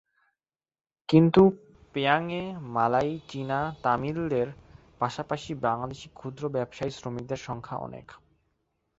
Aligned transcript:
কিন্তু 1.09 1.41
পেনাংয়ে 1.95 2.43
মালয়ি, 2.75 3.13
চীনা, 3.27 3.59
তামিলদের 3.83 4.47
পাশাপাশি 5.01 5.51
বাংলাদেশি 5.61 6.07
ক্ষুদ্র 6.13 6.43
ব্যবসায়ী, 6.49 6.91
শ্রমিকদের 6.91 7.39
সংখ্যা 7.47 7.75
অনেক। 7.77 8.05